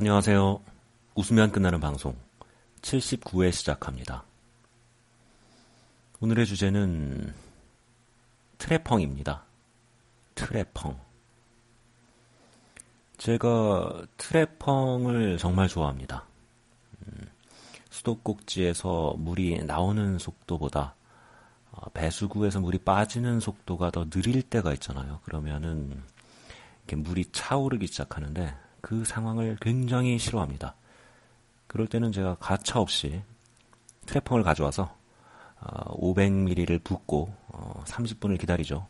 [0.00, 0.62] 안녕하세요.
[1.16, 2.14] 웃으면 끝나는 방송
[2.82, 4.22] 79회 시작합니다.
[6.20, 7.34] 오늘의 주제는
[8.58, 9.42] 트래펑입니다.
[10.36, 10.96] 트래펑.
[13.16, 16.26] 제가 트래펑을 정말 좋아합니다.
[17.02, 17.28] 음,
[17.90, 20.94] 수도꼭지에서 물이 나오는 속도보다
[21.72, 25.18] 어, 배수구에서 물이 빠지는 속도가 더 느릴 때가 있잖아요.
[25.24, 26.04] 그러면은
[26.86, 30.74] 물이 차오르기 시작하는데 그 상황을 굉장히 싫어합니다.
[31.66, 33.20] 그럴 때는 제가 가차 없이
[34.06, 34.96] 트래펑을 가져와서
[35.60, 37.34] 500ml를 어, 붓고
[37.84, 38.86] 30분을 어, 기다리죠.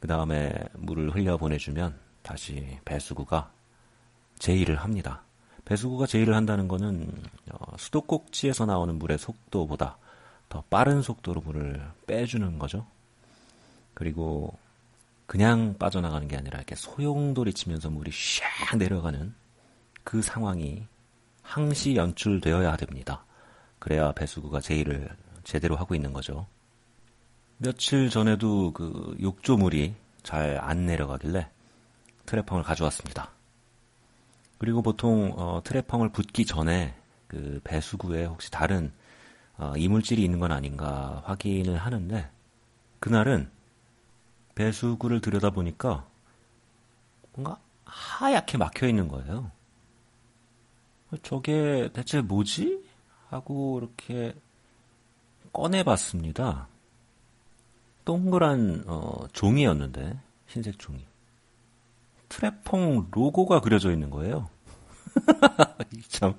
[0.00, 3.50] 그 다음에 물을 흘려 보내주면 다시 배수구가
[4.38, 5.24] 제의를 합니다.
[5.66, 7.22] 배수구가 제의를 한다는 것은
[7.52, 9.98] 어, 수도꼭지에서 나오는 물의 속도보다
[10.48, 12.86] 더 빠른 속도로 물을 빼주는 거죠.
[13.92, 14.56] 그리고
[15.26, 19.34] 그냥 빠져나가는 게 아니라 이렇게 소용돌이 치면서 물이 샥 내려가는
[20.04, 20.86] 그 상황이
[21.42, 23.24] 항시 연출되어야 됩니다.
[23.78, 25.08] 그래야 배수구가 제의를
[25.44, 26.46] 제대로 하고 있는 거죠.
[27.58, 31.48] 며칠 전에도 그 욕조물이 잘 안 내려가길래
[32.26, 33.30] 트래펑을 가져왔습니다.
[34.58, 36.94] 그리고 보통 어, 트래펑을 붓기 전에
[37.28, 38.92] 그 배수구에 혹시 다른
[39.56, 42.28] 어, 이물질이 있는 건 아닌가 확인을 하는데
[43.00, 43.50] 그날은
[44.56, 46.04] 배수구를 들여다보니까
[47.34, 49.52] 뭔가 하얗게 막혀 있는 거예요.
[51.22, 52.84] 저게 대체 뭐지?
[53.28, 54.34] 하고 이렇게
[55.52, 56.68] 꺼내봤습니다.
[58.04, 61.04] 동그란 어, 종이였는데 흰색 종이.
[62.28, 64.50] 트래퐁 로고가 그려져 있는 거예요.
[66.08, 66.34] 참